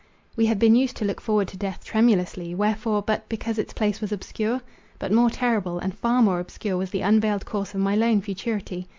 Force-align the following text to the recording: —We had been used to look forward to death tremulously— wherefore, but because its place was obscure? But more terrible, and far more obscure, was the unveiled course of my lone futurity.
—We 0.35 0.47
had 0.47 0.57
been 0.57 0.73
used 0.75 0.97
to 0.97 1.05
look 1.05 1.21
forward 1.21 1.47
to 1.49 1.57
death 1.57 1.83
tremulously— 1.85 2.55
wherefore, 2.55 3.03
but 3.03 3.29
because 3.29 3.59
its 3.59 3.71
place 3.71 4.01
was 4.01 4.11
obscure? 4.11 4.61
But 4.97 5.11
more 5.11 5.29
terrible, 5.29 5.77
and 5.77 5.93
far 5.93 6.23
more 6.23 6.39
obscure, 6.39 6.75
was 6.75 6.89
the 6.89 7.01
unveiled 7.01 7.45
course 7.45 7.75
of 7.75 7.81
my 7.81 7.93
lone 7.95 8.21
futurity. 8.21 8.87